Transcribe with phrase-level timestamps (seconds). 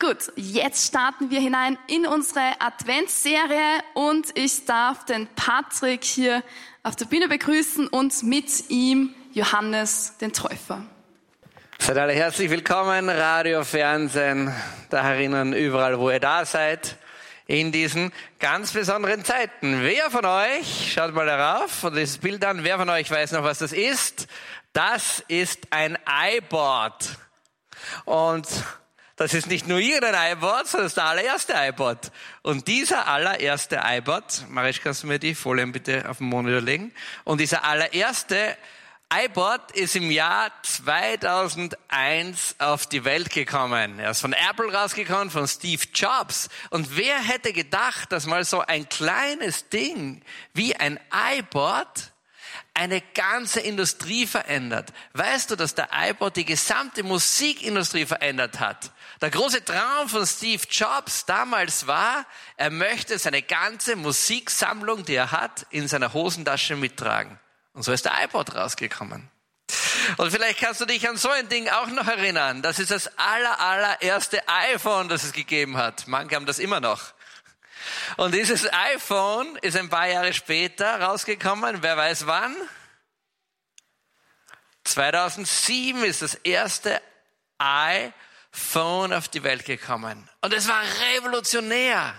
[0.00, 6.44] Gut, jetzt starten wir hinein in unsere Adventsserie und ich darf den Patrick hier
[6.84, 10.84] auf der Bühne begrüßen und mit ihm Johannes den Täufer.
[11.80, 14.54] Seid alle herzlich willkommen, Radio, Fernsehen,
[14.88, 16.96] da herinnen, überall, wo ihr da seid,
[17.48, 19.82] in diesen ganz besonderen Zeiten.
[19.82, 23.42] Wer von euch, schaut mal darauf und dieses Bild an, wer von euch weiß noch,
[23.42, 24.28] was das ist?
[24.72, 25.98] Das ist ein
[26.36, 27.18] iBoard.
[28.04, 28.46] Und
[29.18, 31.98] das ist nicht nur irgendein iPod, sondern das ist der allererste iPod.
[32.42, 36.94] Und dieser allererste iPod, Marisch, kannst du mir die Folien bitte auf den Monitor legen?
[37.24, 38.56] Und dieser allererste
[39.12, 43.98] iPod ist im Jahr 2001 auf die Welt gekommen.
[43.98, 46.48] Er ist von Apple rausgekommen, von Steve Jobs.
[46.70, 50.22] Und wer hätte gedacht, dass mal so ein kleines Ding
[50.54, 51.00] wie ein
[51.36, 52.12] iPod
[52.78, 54.92] eine ganze Industrie verändert.
[55.12, 58.92] Weißt du, dass der iPod die gesamte Musikindustrie verändert hat?
[59.20, 62.24] Der große Traum von Steve Jobs damals war,
[62.56, 67.40] er möchte seine ganze Musiksammlung, die er hat, in seiner Hosentasche mittragen.
[67.72, 69.28] Und so ist der iPod rausgekommen.
[70.16, 72.62] Und vielleicht kannst du dich an so ein Ding auch noch erinnern.
[72.62, 76.06] Das ist das aller, allererste iPhone, das es gegeben hat.
[76.06, 77.12] Manche haben das immer noch.
[78.16, 81.82] Und dieses iPhone ist ein paar Jahre später rausgekommen.
[81.82, 82.56] Wer weiß wann?
[84.84, 87.00] 2007 ist das erste
[87.58, 90.28] iPhone auf die Welt gekommen.
[90.40, 90.82] Und es war
[91.14, 92.14] revolutionär.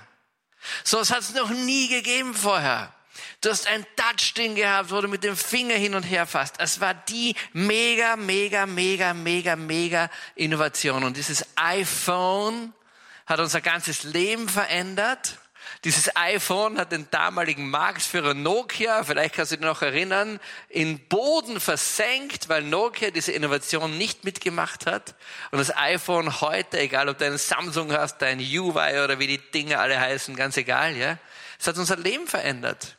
[0.84, 2.94] So etwas hat es noch nie gegeben vorher.
[3.42, 6.56] Du hast ein Touchding gehabt, wo du mit dem Finger hin und her fasst.
[6.60, 11.04] Es war die mega, mega, mega, mega, mega Innovation.
[11.04, 12.74] Und dieses iPhone
[13.26, 15.38] hat unser ganzes Leben verändert.
[15.84, 21.60] Dieses iPhone hat den damaligen Marktführer Nokia, vielleicht kannst du dich noch erinnern, in Boden
[21.60, 25.16] versenkt, weil Nokia diese Innovation nicht mitgemacht hat.
[25.52, 29.52] Und das iPhone heute, egal ob du einen Samsung hast, dein UI oder wie die
[29.52, 31.18] Dinge alle heißen, ganz egal, ja,
[31.60, 32.98] es hat unser Leben verändert.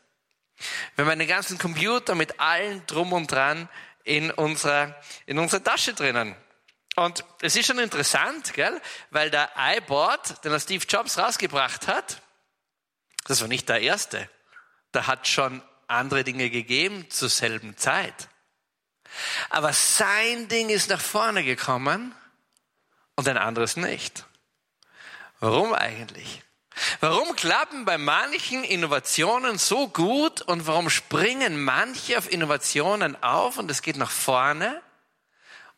[0.94, 3.68] Wir haben einen ganzen Computer mit allen drum und dran
[4.04, 4.94] in unserer,
[5.26, 6.34] in unserer Tasche drinnen.
[6.96, 8.80] Und es ist schon interessant, gell?
[9.10, 12.20] weil der iBoard, den der Steve Jobs rausgebracht hat,
[13.24, 14.28] das war nicht der erste.
[14.92, 18.28] Da hat schon andere Dinge gegeben zur selben Zeit.
[19.48, 22.14] Aber sein Ding ist nach vorne gekommen
[23.16, 24.24] und ein anderes nicht.
[25.40, 26.42] Warum eigentlich?
[27.00, 33.70] Warum klappen bei manchen Innovationen so gut und warum springen manche auf Innovationen auf und
[33.70, 34.80] es geht nach vorne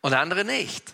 [0.01, 0.93] und andere nicht?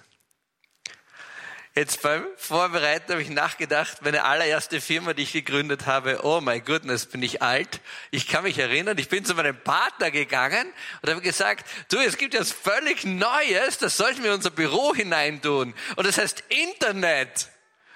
[1.79, 6.59] Jetzt beim Vorbereiten habe ich nachgedacht, meine allererste Firma, die ich gegründet habe, oh my
[6.59, 7.79] goodness, bin ich alt.
[8.11, 12.17] Ich kann mich erinnern, ich bin zu meinem Partner gegangen und habe gesagt, du, es
[12.17, 15.73] gibt jetzt völlig Neues, das sollten wir in unser Büro hineintun.
[15.95, 17.47] Und das heißt Internet.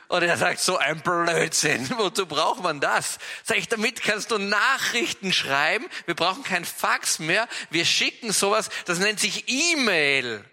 [0.08, 3.20] Und er sagt, so ein Blödsinn, wozu braucht man das?
[3.44, 8.70] Sag ich, damit kannst du Nachrichten schreiben, wir brauchen kein Fax mehr, wir schicken sowas,
[8.86, 10.46] das nennt sich E-Mail.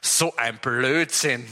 [0.00, 1.46] So ein Blödsinn.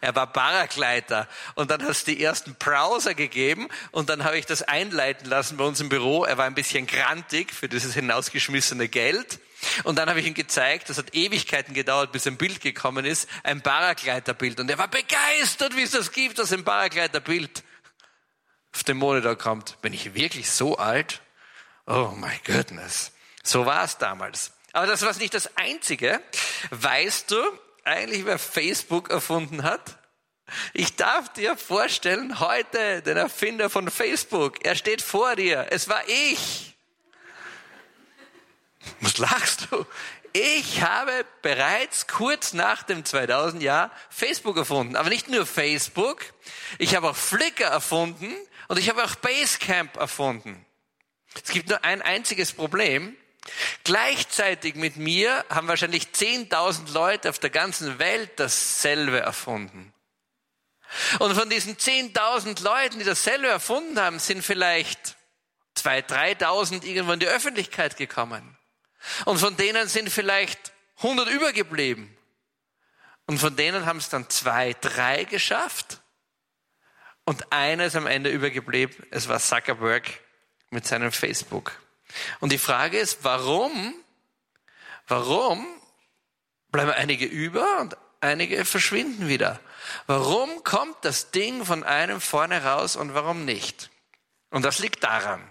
[0.00, 1.28] Er war Paragleiter.
[1.54, 5.56] Und dann hat es die ersten Browser gegeben und dann habe ich das einleiten lassen
[5.56, 6.24] bei uns im Büro.
[6.24, 9.40] Er war ein bisschen grantig für dieses hinausgeschmissene Geld.
[9.84, 13.28] Und dann habe ich ihm gezeigt, das hat Ewigkeiten gedauert, bis ein Bild gekommen ist,
[13.42, 14.58] ein Paragleiterbild.
[14.58, 17.62] Und er war begeistert, wie es das gibt, dass ein Paragleiterbild
[18.74, 19.80] auf dem Monitor kommt.
[19.82, 21.20] Bin ich wirklich so alt?
[21.86, 23.12] Oh my goodness.
[23.42, 24.52] So war es damals.
[24.72, 26.20] Aber das war nicht das Einzige.
[26.70, 27.36] Weißt du,
[27.84, 29.98] eigentlich wer Facebook erfunden hat?
[30.72, 34.64] Ich darf dir vorstellen, heute den Erfinder von Facebook.
[34.64, 35.68] Er steht vor dir.
[35.70, 36.76] Es war ich.
[39.00, 39.86] Was lachst du?
[40.32, 44.96] Ich habe bereits kurz nach dem 2000 Jahr Facebook erfunden.
[44.96, 46.24] Aber nicht nur Facebook.
[46.78, 48.32] Ich habe auch Flickr erfunden
[48.68, 50.64] und ich habe auch Basecamp erfunden.
[51.34, 53.16] Es gibt nur ein einziges Problem.
[53.84, 59.92] Gleichzeitig mit mir haben wahrscheinlich 10.000 Leute auf der ganzen Welt dasselbe erfunden.
[61.18, 65.16] Und von diesen 10.000 Leuten, die dasselbe erfunden haben, sind vielleicht
[65.76, 68.58] 2.000, 3.000 irgendwo in die Öffentlichkeit gekommen.
[69.24, 72.16] Und von denen sind vielleicht 100 übergeblieben.
[73.26, 76.00] Und von denen haben es dann zwei, drei geschafft.
[77.24, 79.06] Und einer ist am Ende übergeblieben.
[79.10, 80.10] Es war Zuckerberg
[80.70, 81.80] mit seinem Facebook.
[82.40, 83.94] Und die Frage ist, warum,
[85.08, 85.66] warum
[86.70, 89.60] bleiben einige über und einige verschwinden wieder?
[90.06, 93.90] Warum kommt das Ding von einem vorne raus und warum nicht?
[94.50, 95.42] Und das liegt daran.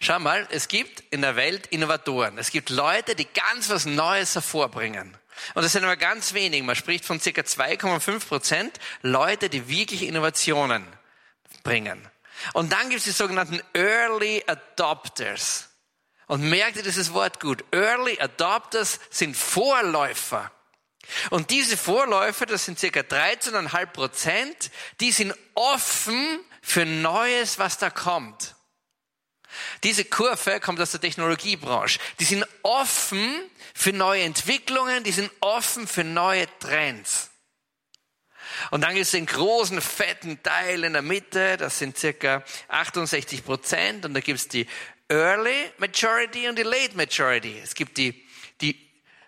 [0.00, 2.38] Schau mal, es gibt in der Welt Innovatoren.
[2.38, 5.16] Es gibt Leute, die ganz was Neues hervorbringen.
[5.54, 6.62] Und das sind aber ganz wenig.
[6.62, 10.84] Man spricht von circa 2,5 Prozent Leute, die wirklich Innovationen
[11.62, 12.08] bringen.
[12.52, 15.68] Und dann gibt es die sogenannten Early Adopters.
[16.26, 17.64] Und merkt ihr dieses Wort gut?
[17.72, 20.50] Early Adopters sind Vorläufer.
[21.30, 24.70] Und diese Vorläufer, das sind circa 13,5 Prozent,
[25.00, 28.54] die sind offen für Neues, was da kommt.
[29.82, 31.98] Diese Kurve kommt aus der Technologiebranche.
[32.20, 33.34] Die sind offen
[33.74, 37.30] für neue Entwicklungen, die sind offen für neue Trends.
[38.70, 43.44] Und dann gibt es den großen, fetten Teil in der Mitte, das sind circa 68
[43.44, 44.04] Prozent.
[44.04, 44.66] Und da gibt es die
[45.08, 47.58] Early Majority und die Late Majority.
[47.62, 48.26] Es gibt die,
[48.60, 48.78] die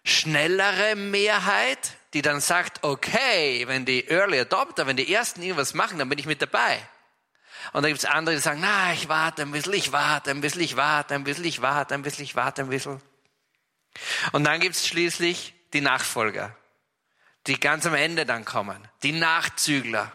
[0.04, 5.98] schnellere Mehrheit, die dann sagt, okay, wenn die Early Adopter, wenn die Ersten irgendwas machen,
[5.98, 6.78] dann bin ich mit dabei.
[7.72, 10.40] Und dann gibt es andere, die sagen, na, ich warte ein bisschen, ich warte ein
[10.40, 13.00] bisschen, ich warte ein bisschen, ich warte ein bisschen, ich warte ein bisschen.
[14.32, 16.56] Und dann gibt es schließlich die Nachfolger,
[17.46, 20.12] die ganz am Ende dann kommen, die Nachzügler.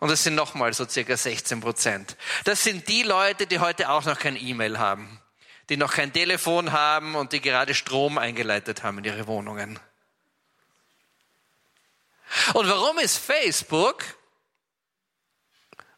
[0.00, 2.16] Und das sind nochmal so circa 16 Prozent.
[2.44, 5.20] Das sind die Leute, die heute auch noch kein E-Mail haben,
[5.68, 9.78] die noch kein Telefon haben und die gerade Strom eingeleitet haben in ihre Wohnungen.
[12.54, 14.04] Und warum ist Facebook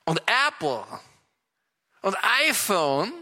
[0.05, 0.85] und Apple
[2.03, 2.17] und
[2.49, 3.13] iPhone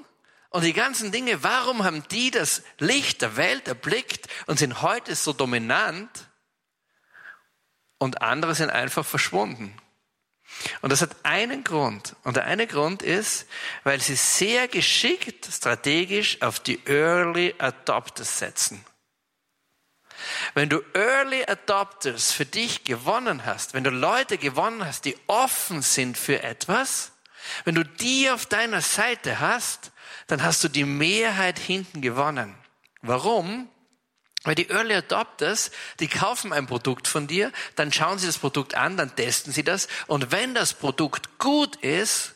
[0.51, 5.15] und die ganzen Dinge, warum haben die das Licht der Welt erblickt und sind heute
[5.15, 6.29] so dominant
[7.99, 9.77] und andere sind einfach verschwunden?
[10.83, 12.17] Und das hat einen Grund.
[12.23, 13.47] Und der eine Grund ist,
[13.83, 18.85] weil sie sehr geschickt strategisch auf die Early Adopters setzen.
[20.55, 25.83] Wenn du Early Adopters für dich gewonnen hast, wenn du Leute gewonnen hast, die offen
[25.83, 27.13] sind für etwas,
[27.65, 29.93] wenn du die auf deiner Seite hast,
[30.27, 32.55] dann hast du die Mehrheit hinten gewonnen.
[33.03, 33.69] Warum?
[34.45, 35.71] Weil die Early Adopters,
[36.01, 39.65] die kaufen ein Produkt von dir, dann schauen sie das Produkt an, dann testen sie
[39.65, 42.35] das und wenn das Produkt gut ist,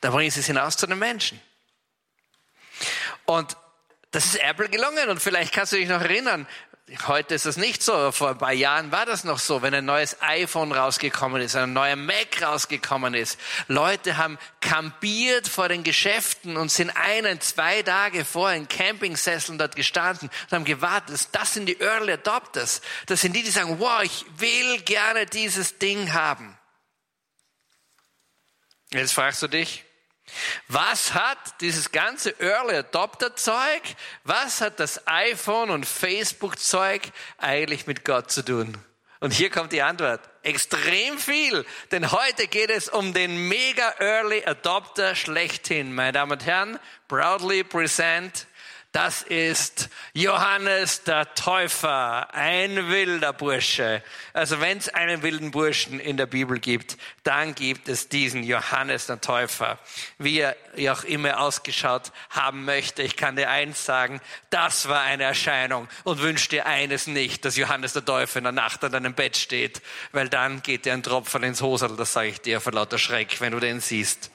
[0.00, 1.40] dann bringen sie es hinaus zu den Menschen.
[3.24, 3.56] Und
[4.12, 6.46] das ist Apple gelungen und vielleicht kannst du dich noch erinnern,
[7.06, 8.12] Heute ist es nicht so.
[8.12, 11.74] Vor ein paar Jahren war das noch so, wenn ein neues iPhone rausgekommen ist, ein
[11.74, 13.38] neuer Mac rausgekommen ist.
[13.66, 19.76] Leute haben kampiert vor den Geschäften und sind einen, zwei Tage vor in Campingsesseln dort
[19.76, 21.28] gestanden und haben gewartet.
[21.32, 22.80] Das sind die Early Adopters.
[23.04, 26.56] Das sind die, die sagen, wow, ich will gerne dieses Ding haben.
[28.92, 29.84] Jetzt fragst du dich,
[30.68, 33.82] was hat dieses ganze Early Adopter Zeug,
[34.24, 37.02] was hat das iPhone und Facebook Zeug
[37.38, 38.76] eigentlich mit Gott zu tun?
[39.20, 40.20] Und hier kommt die Antwort.
[40.42, 41.64] Extrem viel.
[41.90, 45.92] Denn heute geht es um den mega Early Adopter schlechthin.
[45.92, 46.78] Meine Damen und Herren,
[47.08, 48.46] proudly present
[48.92, 54.02] das ist Johannes der Täufer, ein wilder Bursche.
[54.32, 59.06] Also wenn es einen wilden Burschen in der Bibel gibt, dann gibt es diesen Johannes
[59.06, 59.78] der Täufer.
[60.16, 60.56] Wie er
[60.90, 66.22] auch immer ausgeschaut haben möchte, ich kann dir eins sagen, das war eine Erscheinung und
[66.22, 69.82] wünsch dir eines nicht, dass Johannes der Täufer in der Nacht an deinem Bett steht,
[70.12, 73.38] weil dann geht dir ein Tropfen ins Hosel, das sage ich dir vor lauter Schreck,
[73.42, 74.30] wenn du den siehst.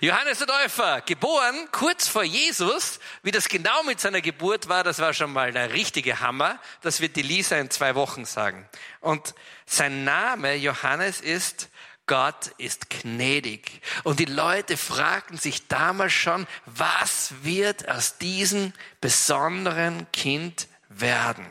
[0.00, 3.00] Johannes der Täufer, geboren kurz vor Jesus.
[3.22, 6.60] Wie das genau mit seiner Geburt war, das war schon mal der richtige Hammer.
[6.82, 8.68] Das wird die Lisa in zwei Wochen sagen.
[9.00, 9.34] Und
[9.66, 11.68] sein Name, Johannes, ist
[12.06, 13.80] Gott ist gnädig.
[14.02, 21.46] Und die Leute fragten sich damals schon, was wird aus diesem besonderen Kind werden?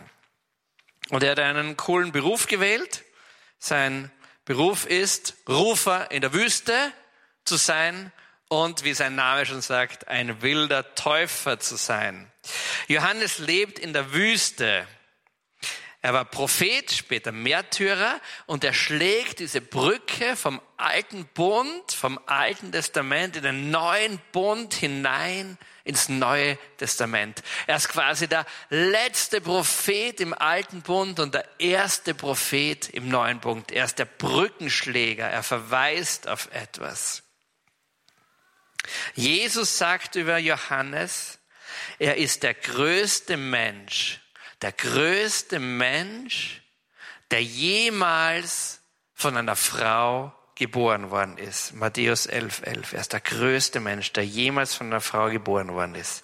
[1.09, 3.03] Und er hat einen coolen Beruf gewählt.
[3.57, 4.11] Sein
[4.45, 6.93] Beruf ist Rufer in der Wüste
[7.45, 8.11] zu sein
[8.47, 12.31] und, wie sein Name schon sagt, ein wilder Täufer zu sein.
[12.87, 14.87] Johannes lebt in der Wüste.
[16.01, 22.73] Er war Prophet, später Märtyrer und er schlägt diese Brücke vom alten Bund, vom alten
[22.73, 27.41] Testament in den neuen Bund hinein ins Neue Testament.
[27.67, 33.39] Er ist quasi der letzte Prophet im alten Bund und der erste Prophet im neuen
[33.39, 33.71] Bund.
[33.71, 35.29] Er ist der Brückenschläger.
[35.29, 37.23] Er verweist auf etwas.
[39.15, 41.39] Jesus sagt über Johannes,
[41.99, 44.19] er ist der größte Mensch,
[44.61, 46.61] der größte Mensch,
[47.31, 48.81] der jemals
[49.13, 51.73] von einer Frau geboren worden ist.
[51.73, 52.93] Matthäus 11, 11.
[52.93, 56.23] Er ist der größte Mensch, der jemals von einer Frau geboren worden ist.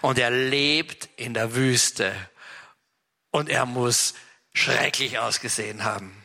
[0.00, 2.14] Und er lebt in der Wüste.
[3.30, 4.14] Und er muss
[4.52, 6.24] schrecklich ausgesehen haben.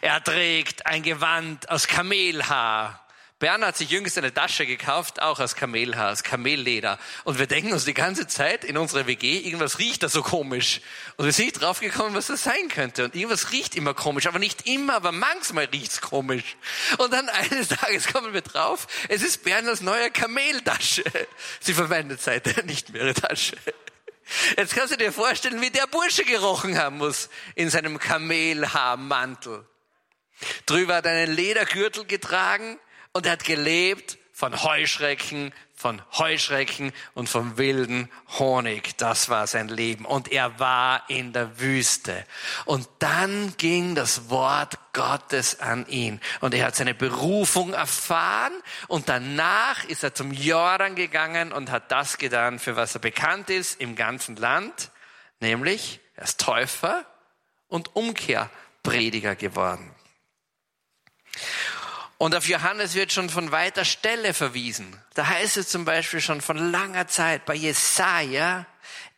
[0.00, 3.05] Er trägt ein Gewand aus Kamelhaar
[3.46, 6.98] Bernd hat sich jüngst eine Tasche gekauft, auch aus Kamelhaar, aus Kamelleder.
[7.22, 10.80] Und wir denken uns die ganze Zeit in unserer WG, irgendwas riecht da so komisch.
[11.16, 13.04] Und wir sind nicht draufgekommen, was das sein könnte.
[13.04, 16.56] Und irgendwas riecht immer komisch, aber nicht immer, aber manchmal riecht's komisch.
[16.98, 21.04] Und dann eines Tages kommen wir drauf, es ist Bernds neue Kameltasche.
[21.60, 23.56] Sie verwendet seitdem nicht mehr ihre Tasche.
[24.56, 29.64] Jetzt kannst du dir vorstellen, wie der Bursche gerochen haben muss in seinem Kamelhaarmantel.
[30.66, 32.80] Drüber hat er einen Ledergürtel getragen
[33.16, 38.98] und er hat gelebt von Heuschrecken, von Heuschrecken und vom wilden Honig.
[38.98, 40.04] Das war sein Leben.
[40.04, 42.26] Und er war in der Wüste.
[42.66, 46.20] Und dann ging das Wort Gottes an ihn.
[46.42, 48.52] Und er hat seine Berufung erfahren.
[48.86, 53.48] Und danach ist er zum Jordan gegangen und hat das getan, für was er bekannt
[53.48, 54.90] ist im ganzen Land.
[55.40, 57.06] Nämlich, er ist Täufer
[57.68, 59.90] und Umkehrprediger geworden.
[62.18, 65.00] Und auf Johannes wird schon von weiter Stelle verwiesen.
[65.14, 68.66] Da heißt es zum Beispiel schon von langer Zeit bei Jesaja,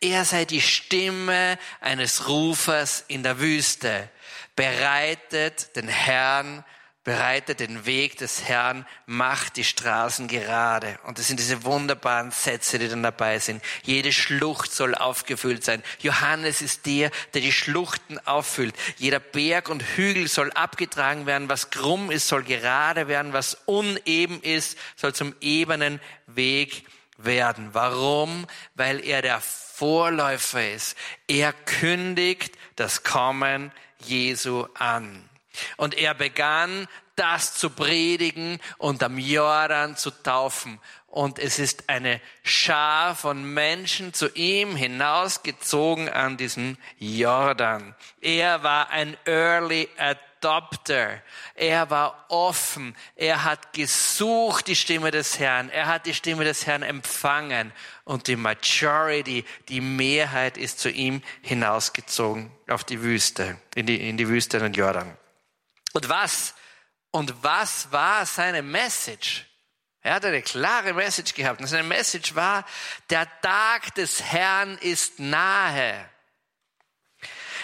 [0.01, 4.09] er sei die Stimme eines Rufers in der Wüste,
[4.55, 6.65] bereitet den Herrn
[7.03, 10.99] bereitet den Weg des Herrn, macht die Straßen gerade.
[11.05, 13.63] Und das sind diese wunderbaren Sätze, die dann dabei sind.
[13.83, 15.81] Jede Schlucht soll aufgefüllt sein.
[15.99, 18.75] Johannes ist der, der die Schluchten auffüllt.
[18.97, 21.49] Jeder Berg und Hügel soll abgetragen werden.
[21.49, 23.33] Was krumm ist, soll gerade werden.
[23.33, 26.85] Was uneben ist, soll zum ebenen Weg
[27.17, 27.69] werden.
[27.73, 28.45] Warum?
[28.75, 30.97] Weil er der Vorläufer ist.
[31.27, 35.28] Er kündigt das Kommen Jesu an.
[35.77, 36.87] Und er begann
[37.19, 40.79] das zu predigen und am Jordan zu taufen.
[41.07, 47.95] Und es ist eine Schar von Menschen zu ihm hinausgezogen an diesem Jordan.
[48.21, 51.21] Er war ein Early Adopter.
[51.55, 52.95] Er war offen.
[53.15, 55.69] Er hat gesucht die Stimme des Herrn.
[55.69, 57.73] Er hat die Stimme des Herrn empfangen.
[58.05, 64.15] Und die Majority, die Mehrheit ist zu ihm hinausgezogen auf die Wüste, in die, in
[64.15, 65.17] die Wüste in Jordan.
[65.93, 66.53] Und was,
[67.11, 69.45] und was war seine Message?
[70.01, 71.59] Er hat eine klare Message gehabt.
[71.59, 72.65] Und seine Message war,
[73.09, 76.09] der Tag des Herrn ist nahe.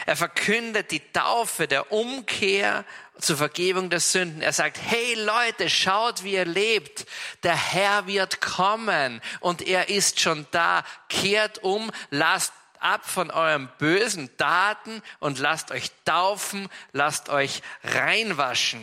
[0.05, 2.85] Er verkündet die Taufe der Umkehr
[3.19, 4.41] zur Vergebung der Sünden.
[4.41, 7.05] Er sagt, hey Leute, schaut, wie ihr lebt.
[7.43, 10.83] Der Herr wird kommen und er ist schon da.
[11.09, 18.81] Kehrt um, lasst ab von euren bösen Taten und lasst euch taufen, lasst euch reinwaschen.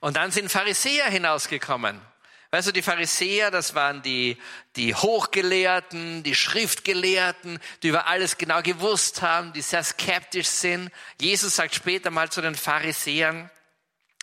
[0.00, 2.00] Und dann sind Pharisäer hinausgekommen.
[2.50, 4.38] Weißt du, die Pharisäer, das waren die,
[4.76, 10.90] die Hochgelehrten, die Schriftgelehrten, die über alles genau gewusst haben, die sehr skeptisch sind.
[11.20, 13.50] Jesus sagt später mal zu den Pharisäern,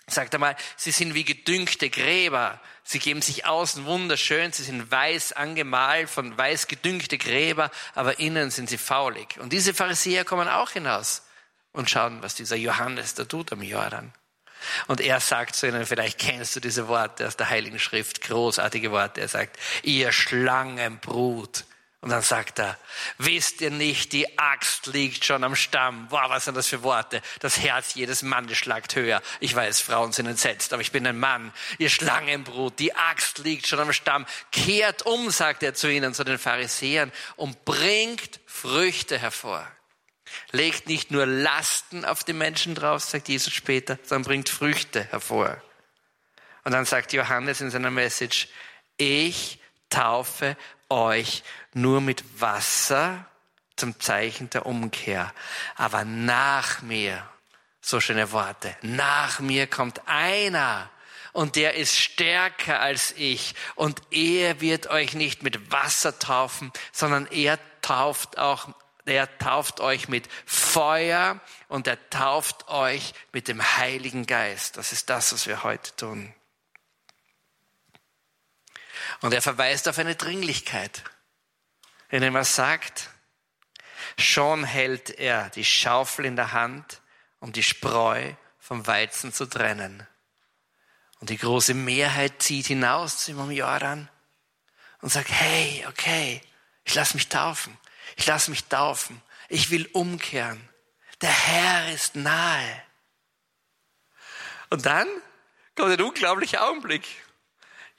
[0.07, 2.60] sagt einmal, sie sind wie gedüngte Gräber.
[2.83, 8.51] Sie geben sich außen wunderschön, sie sind weiß angemalt von weiß gedüngte Gräber, aber innen
[8.51, 9.38] sind sie faulig.
[9.39, 11.24] Und diese Pharisäer kommen auch hinaus
[11.72, 14.13] und schauen, was dieser Johannes da tut am Jordan.
[14.88, 18.91] Und er sagt zu ihnen, vielleicht kennst du diese Worte aus der Heiligen Schrift, großartige
[18.91, 19.22] Worte.
[19.22, 21.65] Er sagt, ihr Schlangenbrut,
[22.03, 22.77] und dann sagt er,
[23.17, 26.07] wisst ihr nicht, die Axt liegt schon am Stamm.
[26.10, 27.22] Wow, was sind das für Worte?
[27.39, 29.22] Das Herz jedes Mannes schlagt höher.
[29.39, 31.53] Ich weiß, Frauen sind entsetzt, aber ich bin ein Mann.
[31.77, 34.25] Ihr Schlangenbrut, die Axt liegt schon am Stamm.
[34.51, 39.65] Kehrt um, sagt er zu ihnen, zu den Pharisäern, und bringt Früchte hervor.
[40.51, 45.55] Legt nicht nur Lasten auf die Menschen drauf, sagt Jesus später, sondern bringt Früchte hervor.
[46.65, 48.50] Und dann sagt Johannes in seiner Message,
[48.98, 49.62] ich
[49.93, 50.57] taufe
[50.89, 53.25] euch nur mit Wasser
[53.75, 55.33] zum Zeichen der Umkehr.
[55.75, 57.23] Aber nach mir,
[57.81, 60.89] so schöne Worte, nach mir kommt einer
[61.33, 67.27] und der ist stärker als ich und er wird euch nicht mit Wasser taufen, sondern
[67.27, 68.69] er tauft auch
[69.05, 74.77] er tauft euch mit Feuer und er tauft euch mit dem Heiligen Geist.
[74.77, 76.33] Das ist das, was wir heute tun.
[79.22, 81.03] Und er verweist auf eine Dringlichkeit
[82.13, 83.10] indem er sagt,
[84.20, 87.01] schon hält er die Schaufel in der Hand,
[87.39, 90.05] um die Spreu vom Weizen zu trennen.
[91.20, 94.10] Und die große Mehrheit zieht hinaus zu ihm am Jordan
[95.01, 96.39] und sagt, hey, okay,
[96.84, 97.75] ich lass mich taufen.
[98.15, 99.20] Ich lass mich taufen.
[99.50, 100.70] Ich will umkehren.
[101.22, 102.84] Der Herr ist nahe.
[104.70, 105.08] Und dann
[105.75, 107.08] kommt ein unglaublicher Augenblick.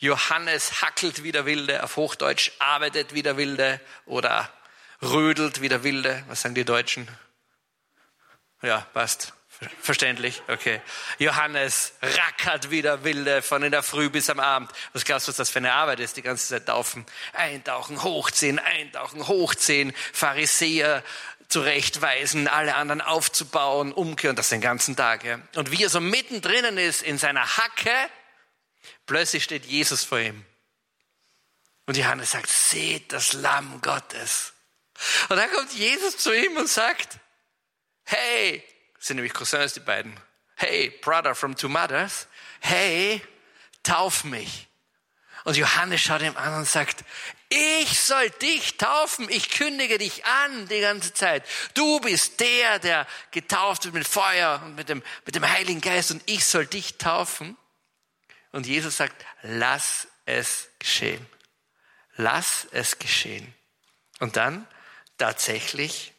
[0.05, 4.53] Johannes hackelt wie der Wilde, auf Hochdeutsch arbeitet wie der Wilde oder
[5.01, 6.23] rödelt wie der Wilde.
[6.29, 7.09] Was sagen die Deutschen?
[8.61, 9.33] Ja, passt.
[9.81, 10.43] Verständlich?
[10.49, 10.83] Okay.
[11.19, 14.71] Johannes rackert wieder wilde von in der Früh bis am Abend.
[14.93, 16.19] Was glaubst du, was das für eine Arbeit ist?
[16.19, 21.03] Die ganze Zeit taufen, eintauchen, hochziehen, eintauchen, hochziehen, Pharisäer
[21.49, 25.25] zurechtweisen, alle anderen aufzubauen, umkehren, das den ganzen Tag.
[25.25, 25.39] Ja.
[25.55, 28.11] Und wie er so mittendrin ist in seiner Hacke,
[29.07, 30.45] plötzlich steht Jesus vor ihm.
[31.87, 34.53] Und Johannes sagt, seht das Lamm Gottes.
[35.29, 37.19] Und dann kommt Jesus zu ihm und sagt,
[38.05, 38.65] hey,
[38.99, 40.19] sind nämlich Cousins, die beiden.
[40.57, 42.27] Hey, brother from two mothers.
[42.61, 43.21] Hey,
[43.83, 44.69] tauf mich.
[45.45, 47.05] Und Johannes schaut ihm an und sagt,
[47.51, 49.29] ich soll dich taufen.
[49.29, 51.45] Ich kündige dich an die ganze Zeit.
[51.75, 56.11] Du bist der, der getauft wird mit Feuer und mit dem, mit dem Heiligen Geist
[56.11, 57.59] und ich soll dich taufen.
[58.55, 61.27] Und Jesus sagt, lass es geschehen.
[62.15, 63.53] Lass es geschehen.
[64.21, 64.69] Und dann
[65.19, 66.13] tatsächlich,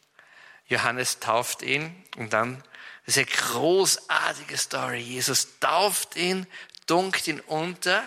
[0.66, 2.62] Johannes tauft ihn und dann
[3.06, 4.98] eine großartige Story.
[4.98, 6.46] Jesus tauft ihn,
[6.86, 8.02] dunkt ihn unter,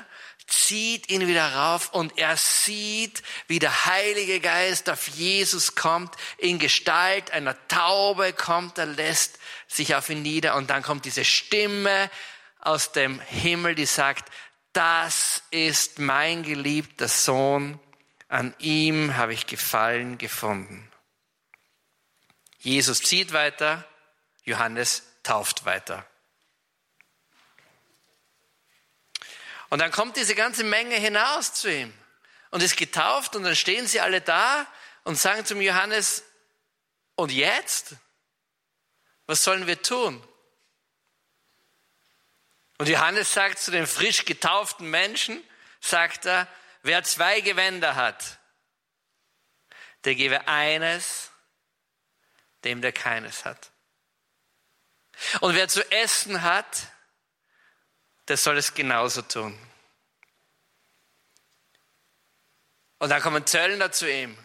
[0.45, 6.59] zieht ihn wieder rauf und er sieht, wie der Heilige Geist auf Jesus kommt, in
[6.59, 12.11] Gestalt einer Taube kommt, er lässt sich auf ihn nieder und dann kommt diese Stimme
[12.59, 14.31] aus dem Himmel, die sagt,
[14.73, 17.79] das ist mein geliebter Sohn,
[18.27, 20.91] an ihm habe ich Gefallen gefunden.
[22.59, 23.85] Jesus zieht weiter,
[24.43, 26.05] Johannes tauft weiter.
[29.69, 31.93] Und dann kommt diese ganze Menge hinaus zu ihm
[32.51, 34.67] und ist getauft und dann stehen sie alle da
[35.03, 36.23] und sagen zum Johannes,
[37.19, 37.95] und jetzt?
[39.25, 40.25] Was sollen wir tun?
[42.79, 45.43] Und Johannes sagt zu den frisch getauften Menschen,
[45.81, 46.47] sagt er,
[46.81, 48.39] wer zwei Gewänder hat,
[50.05, 51.29] der gebe eines
[52.63, 53.71] dem, der keines hat.
[55.41, 56.87] Und wer zu essen hat,
[58.29, 59.59] der soll es genauso tun.
[62.99, 64.37] Und dann kommen Zöllner zu ihm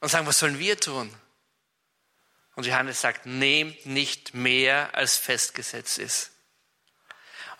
[0.00, 1.14] und sagen, was sollen wir tun?
[2.56, 6.31] Und Johannes sagt, nehmt nicht mehr, als festgesetzt ist.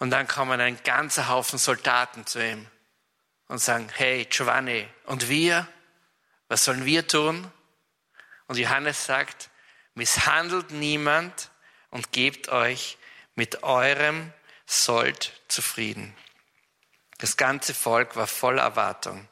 [0.03, 2.67] Und dann kommen ein ganzer Haufen Soldaten zu ihm
[3.47, 5.69] und sagen, hey Giovanni, und wir,
[6.49, 7.49] was sollen wir tun?
[8.49, 9.49] Und Johannes sagt,
[9.95, 11.53] misshandelt niemand,
[11.91, 12.99] und gebt euch
[13.37, 14.33] mit eurem
[14.67, 16.17] Sold zufrieden.
[17.19, 19.29] Das ganze Volk war voller Erwartung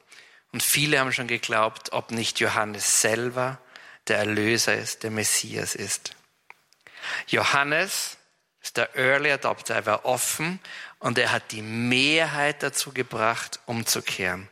[0.53, 3.61] und viele haben schon geglaubt, ob nicht Johannes selber
[4.07, 6.14] der Erlöser ist, der Messias ist.
[7.27, 8.18] Johannes
[8.62, 10.61] ist der Early Adopter, er war offen
[10.99, 14.49] und er hat die Mehrheit dazu gebracht, umzukehren.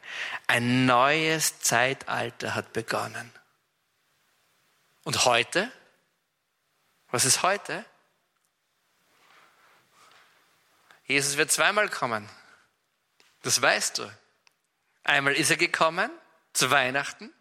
[0.46, 3.32] Ein neues Zeitalter hat begonnen.
[5.04, 5.70] Und heute?
[7.10, 7.84] Was ist heute?
[11.04, 12.28] Jesus wird zweimal kommen.
[13.42, 14.10] Das weißt du.
[15.04, 16.10] Einmal ist er gekommen
[16.52, 17.32] zu Weihnachten.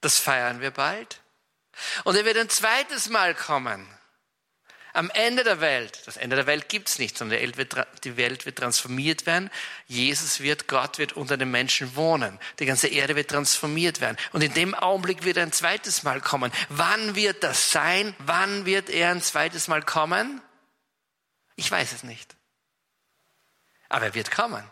[0.00, 1.20] Das feiern wir bald.
[2.04, 3.88] Und er wird ein zweites Mal kommen.
[4.98, 6.02] Am Ende der Welt.
[6.06, 9.48] Das Ende der Welt gibt's nicht, sondern die Welt wird transformiert werden.
[9.86, 12.36] Jesus wird, Gott wird unter den Menschen wohnen.
[12.58, 14.16] Die ganze Erde wird transformiert werden.
[14.32, 16.50] Und in dem Augenblick wird er ein zweites Mal kommen.
[16.68, 18.12] Wann wird das sein?
[18.18, 20.42] Wann wird er ein zweites Mal kommen?
[21.54, 22.34] Ich weiß es nicht.
[23.88, 24.64] Aber er wird kommen.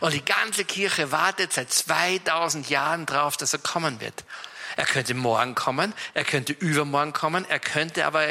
[0.00, 4.24] Und die ganze Kirche wartet seit 2000 Jahren drauf, dass er kommen wird.
[4.76, 8.28] Er könnte morgen kommen, er könnte übermorgen kommen, er könnte aber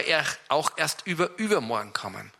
[0.47, 2.31] auch erst über übermorgen kommen.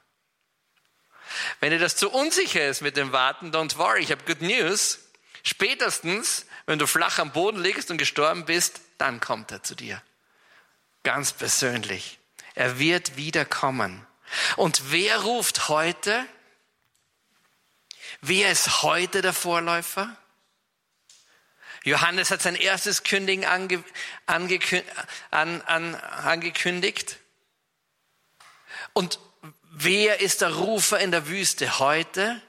[1.60, 5.00] Wenn dir das zu unsicher ist mit dem Warten, don't worry, ich habe good news.
[5.44, 10.02] Spätestens, wenn du flach am Boden liegst und gestorben bist, dann kommt er zu dir.
[11.04, 12.20] Ganz persönlich.
[12.54, 14.06] Er wird wieder kommen.
[14.56, 16.26] Und wer ruft heute?
[18.22, 20.16] Wer ist heute der Vorläufer?
[21.84, 23.84] Johannes hat sein erstes Kündigen ange,
[24.28, 24.92] angekündigt,
[25.32, 27.18] an, an, angekündigt.
[28.94, 29.20] Und
[29.72, 32.42] wer ist der Rufer in der Wüste heute?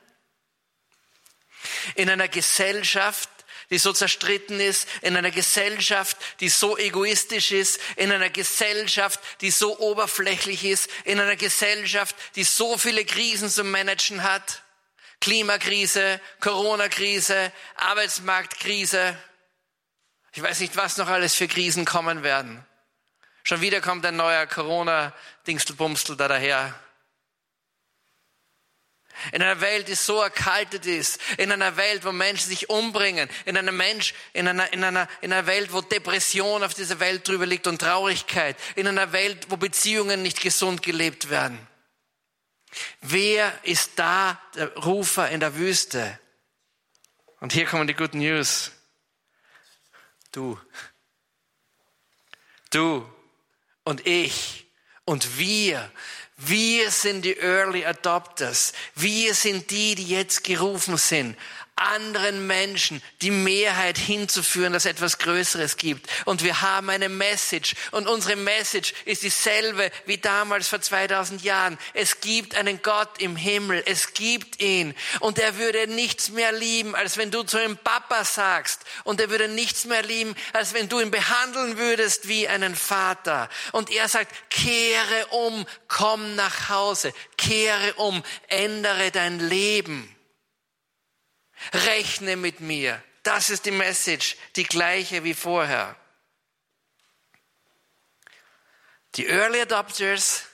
[1.94, 3.30] In einer Gesellschaft,
[3.70, 9.50] die so zerstritten ist, in einer Gesellschaft, die so egoistisch ist, in einer Gesellschaft, die
[9.50, 14.62] so oberflächlich ist, in einer Gesellschaft, die so viele Krisen zu managen hat.
[15.22, 19.16] Klimakrise, Corona-Krise, Arbeitsmarktkrise.
[20.32, 22.66] Ich weiß nicht, was noch alles für Krisen kommen werden.
[23.44, 26.74] Schon wieder kommt ein neuer Corona-Dingstelbumstel da daher.
[29.30, 31.20] In einer Welt, die so erkaltet ist.
[31.36, 33.28] In einer Welt, wo Menschen sich umbringen.
[33.44, 37.28] In einer Mensch, in einer, in einer, in einer Welt, wo Depression auf dieser Welt
[37.28, 38.56] drüber liegt und Traurigkeit.
[38.74, 41.64] In einer Welt, wo Beziehungen nicht gesund gelebt werden.
[43.00, 46.18] Wer ist da der Rufer in der Wüste?
[47.40, 48.72] Und hier kommen die Good News.
[50.30, 50.58] Du.
[52.70, 53.06] Du
[53.84, 54.66] und ich
[55.04, 55.90] und wir
[56.44, 58.72] wir sind die Early Adopters.
[58.96, 61.36] Wir sind die, die jetzt gerufen sind,
[61.82, 66.08] anderen Menschen die Mehrheit hinzuführen, dass es etwas Größeres gibt.
[66.24, 67.74] Und wir haben eine Message.
[67.90, 71.78] Und unsere Message ist dieselbe wie damals vor 2000 Jahren.
[71.94, 73.82] Es gibt einen Gott im Himmel.
[73.86, 74.94] Es gibt ihn.
[75.20, 78.82] Und er würde nichts mehr lieben, als wenn du zu ihm Papa sagst.
[79.04, 83.48] Und er würde nichts mehr lieben, als wenn du ihn behandeln würdest wie einen Vater.
[83.72, 90.14] Und er sagt, kehre um, komm nach Hause, kehre um, ändere dein Leben.
[91.72, 93.02] Rechne mit mir.
[93.22, 95.96] Das ist die Message, die gleiche wie vorher.
[99.14, 100.44] Die Early Adopters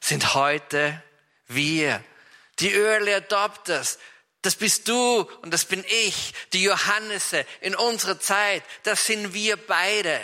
[0.00, 1.02] sind heute
[1.46, 2.02] wir.
[2.58, 3.98] Die Early Adopters,
[4.42, 6.34] das bist du und das bin ich.
[6.52, 10.20] Die Johannese in unserer Zeit, das sind wir beide.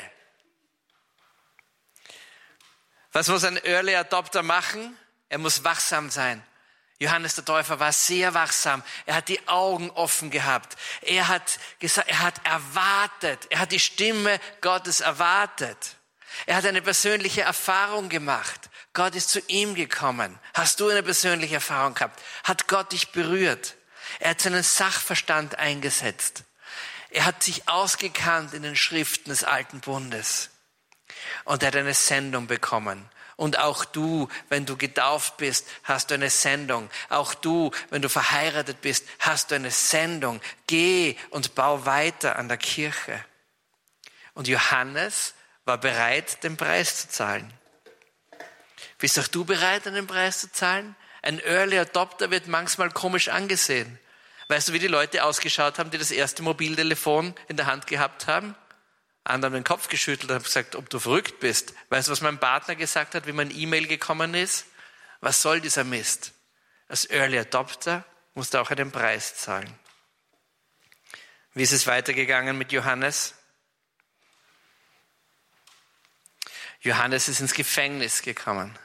[3.13, 4.99] Was muss ein Early Adopter machen?
[5.29, 6.45] Er muss wachsam sein.
[6.99, 8.83] Johannes der Täufer war sehr wachsam.
[9.07, 10.77] Er hat die Augen offen gehabt.
[11.03, 13.47] Er hat gesagt, er hat erwartet.
[13.51, 15.97] Er hat die Stimme Gottes erwartet.
[16.47, 18.71] Er hat eine persönliche Erfahrung gemacht.
[18.93, 20.39] Gott ist zu ihm gekommen.
[20.55, 22.21] Hast du eine persönliche Erfahrung gehabt?
[22.45, 23.75] Hat Gott dich berührt?
[24.21, 26.45] Er hat seinen Sachverstand eingesetzt.
[27.11, 30.51] Er hat sich ausgekannt in den Schriften des alten Bundes.
[31.45, 33.09] Und er hat eine Sendung bekommen.
[33.37, 36.89] Und auch du, wenn du getauft bist, hast du eine Sendung.
[37.09, 40.41] Auch du, wenn du verheiratet bist, hast du eine Sendung.
[40.67, 43.25] Geh und bau weiter an der Kirche.
[44.35, 47.53] Und Johannes war bereit, den Preis zu zahlen.
[48.99, 50.95] Bist auch du bereit, den Preis zu zahlen?
[51.23, 53.99] Ein Early Adopter wird manchmal komisch angesehen.
[54.49, 58.27] Weißt du, wie die Leute ausgeschaut haben, die das erste Mobiltelefon in der Hand gehabt
[58.27, 58.55] haben?
[59.25, 61.75] Anderen den Kopf geschüttelt und habe gesagt, ob du verrückt bist.
[61.89, 64.67] Weißt du, was mein Partner gesagt hat, wie mein E-Mail gekommen ist?
[65.21, 66.33] Was soll dieser Mist?
[66.89, 69.79] Als Early Adopter musst du auch einen Preis zahlen.
[71.55, 73.35] Wie ist es weitergegangen mit Johannes?
[76.81, 78.79] Johannes ist ins Gefängnis gekommen.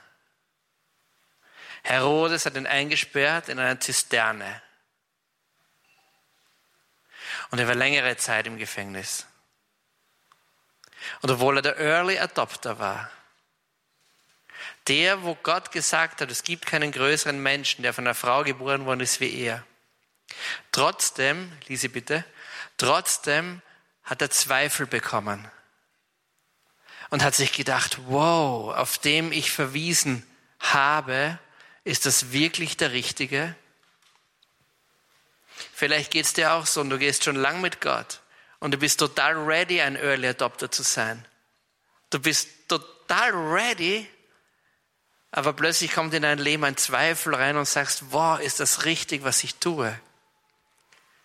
[1.83, 4.61] Herodes hat ihn eingesperrt in einer Zisterne.
[7.51, 9.25] Und er war längere Zeit im Gefängnis.
[11.21, 13.09] Und obwohl er der Early Adopter war,
[14.87, 18.85] der, wo Gott gesagt hat, es gibt keinen größeren Menschen, der von einer Frau geboren
[18.85, 19.63] worden ist wie er.
[20.71, 22.25] Trotzdem, Lise bitte,
[22.77, 23.61] trotzdem
[24.03, 25.49] hat er Zweifel bekommen
[27.09, 30.25] und hat sich gedacht, wow, auf dem ich verwiesen
[30.59, 31.37] habe,
[31.83, 33.55] ist das wirklich der Richtige?
[35.73, 38.21] Vielleicht geht es dir auch so und du gehst schon lang mit Gott
[38.59, 41.25] und du bist total ready, ein Early Adopter zu sein.
[42.09, 44.07] Du bist total ready,
[45.31, 49.23] aber plötzlich kommt in dein Leben ein Zweifel rein und sagst, wow, ist das richtig,
[49.23, 49.97] was ich tue?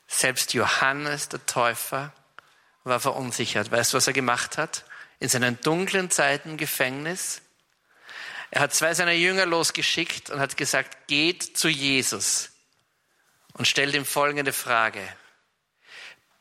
[0.06, 2.12] Selbst Johannes, der Täufer,
[2.84, 3.70] war verunsichert.
[3.70, 4.84] Weißt du, was er gemacht hat?
[5.18, 7.40] In seinen dunklen Zeiten Gefängnis.
[8.50, 12.50] Er hat zwei seiner Jünger losgeschickt und hat gesagt, geht zu Jesus
[13.54, 15.00] und stellt ihm folgende Frage.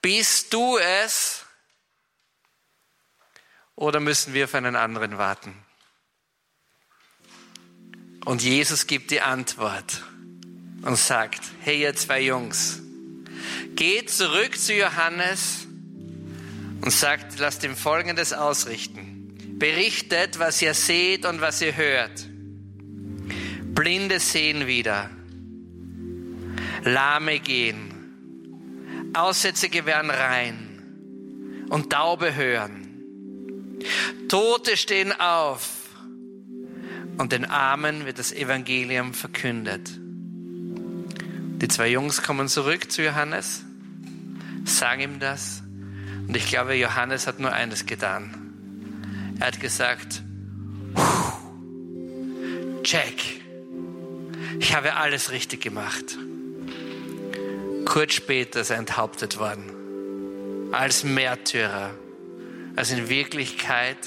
[0.03, 1.45] Bist du es?
[3.75, 5.55] Oder müssen wir auf einen anderen warten?
[8.25, 10.03] Und Jesus gibt die Antwort
[10.81, 12.81] und sagt, hey ihr zwei Jungs,
[13.75, 15.67] geht zurück zu Johannes
[16.81, 19.57] und sagt, lasst ihm Folgendes ausrichten.
[19.57, 22.27] Berichtet, was ihr seht und was ihr hört.
[23.73, 25.09] Blinde sehen wieder.
[26.83, 27.92] Lahme gehen.
[29.13, 32.83] Aussätzige werden rein und Taube hören.
[34.27, 35.69] Tote stehen auf
[37.17, 39.91] und den Armen wird das Evangelium verkündet.
[41.61, 43.63] Die zwei Jungs kommen zurück zu Johannes,
[44.65, 45.63] sagen ihm das
[46.27, 49.35] und ich glaube, Johannes hat nur eines getan.
[49.39, 50.23] Er hat gesagt,
[52.83, 53.41] check,
[54.59, 56.17] ich habe alles richtig gemacht.
[57.93, 60.73] Kurz später er enthauptet worden.
[60.73, 61.91] Als Märtyrer.
[62.75, 63.99] Als in Wirklichkeit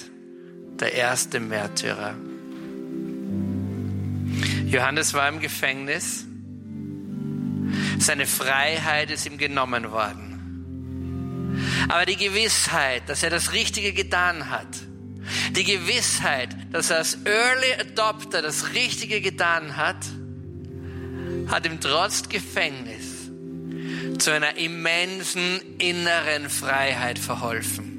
[0.80, 2.16] der erste Märtyrer.
[4.66, 6.24] Johannes war im Gefängnis
[8.00, 10.32] Seine Freiheit ist ihm genommen worden.
[11.88, 14.66] Aber die Gewissheit, dass er das Richtige getan hat,
[15.52, 20.04] die Gewissheit, dass er als Early Adopter das Richtige getan hat,
[21.46, 23.15] hat ihm trotz Gefängnis
[24.18, 27.96] zu einer immensen inneren Freiheit verholfen.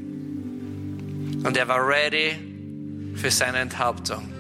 [1.46, 2.38] Und er war ready
[3.16, 4.34] für seine Enthauptung.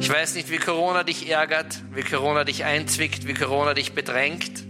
[0.00, 4.64] Ich weiß nicht, wie Corona dich ärgert, wie Corona dich einzwickt, wie Corona dich bedrängt.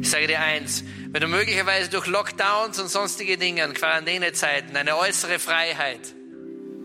[0.00, 5.38] Ich sage dir eins, wenn du möglicherweise durch Lockdowns und sonstige Dinge Quarantänezeiten deine äußere
[5.38, 6.00] Freiheit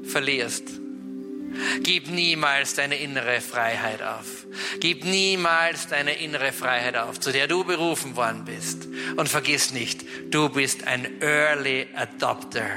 [0.03, 0.63] verlierst,
[1.83, 4.45] gib niemals deine innere Freiheit auf.
[4.79, 8.88] Gib niemals deine innere Freiheit auf, zu der du berufen worden bist.
[9.15, 12.69] Und vergiss nicht, du bist ein Early Adopter.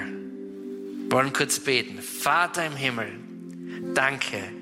[1.05, 2.01] Wir wollen kurz beten.
[2.03, 3.13] Vater im Himmel,
[3.95, 4.59] danke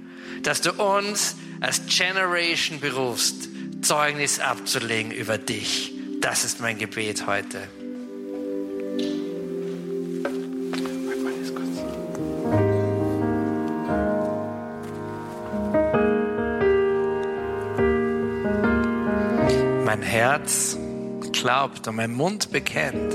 [0.47, 3.49] dass du uns als Generation berufst,
[3.83, 5.93] Zeugnis abzulegen über dich.
[6.21, 7.69] Das ist mein Gebet heute.
[20.07, 20.79] Herz
[21.33, 23.13] glaubt und mein Mund bekennt,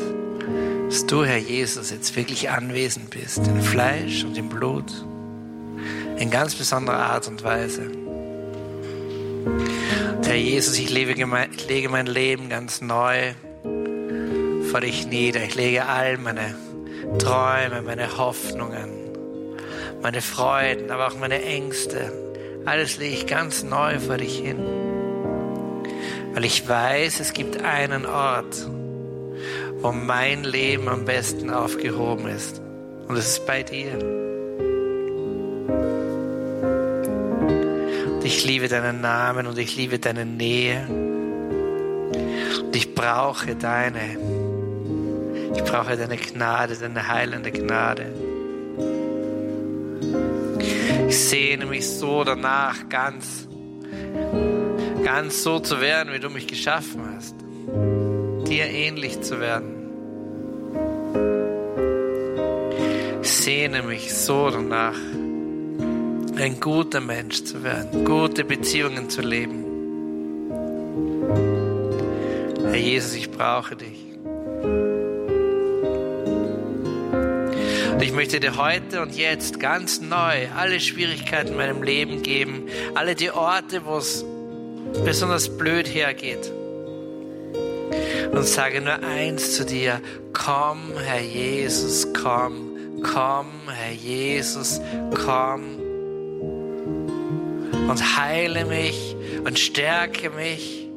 [0.87, 4.91] dass du, Herr Jesus, jetzt wirklich anwesend bist, in Fleisch und im Blut
[6.17, 7.89] in ganz besonderer Art und Weise.
[10.15, 11.13] Und Herr Jesus, ich lege,
[11.51, 13.33] ich lege mein Leben ganz neu
[14.69, 15.43] vor dich nieder.
[15.43, 16.55] Ich lege all meine
[17.17, 18.89] Träume, meine Hoffnungen,
[20.01, 22.11] meine Freuden, aber auch meine Ängste,
[22.65, 24.90] alles lege ich ganz neu vor dich hin.
[26.33, 28.67] Weil ich weiß, es gibt einen Ort,
[29.81, 32.61] wo mein Leben am besten aufgehoben ist.
[33.07, 34.21] Und es ist bei dir.
[38.31, 40.87] ich liebe deinen Namen und ich liebe deine Nähe.
[40.87, 44.17] Und ich brauche deine,
[45.53, 48.05] ich brauche deine Gnade, deine heilende Gnade.
[51.09, 53.49] Ich sehne mich so danach, ganz,
[55.13, 57.35] ganz so zu werden, wie du mich geschaffen hast.
[58.47, 59.75] Dir ähnlich zu werden.
[63.21, 64.95] Ich sehne mich so danach
[66.37, 69.65] ein guter Mensch zu werden, gute Beziehungen zu leben.
[72.63, 74.05] Herr Jesus, ich brauche dich.
[77.91, 82.67] Und ich möchte dir heute und jetzt ganz neu alle Schwierigkeiten in meinem Leben geben,
[82.95, 84.23] alle die Orte, wo es
[85.05, 86.51] besonders blöd hergeht.
[88.31, 90.01] Und sage nur eins zu dir,
[90.33, 94.79] komm, Herr Jesus, komm, komm, Herr Jesus,
[95.25, 95.81] komm
[97.91, 100.87] und heile mich und stärke mich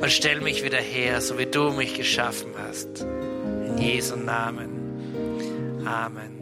[0.00, 3.02] und stell mich wieder her, so wie du mich geschaffen hast.
[3.02, 5.84] In Jesu Namen.
[5.86, 6.35] Amen.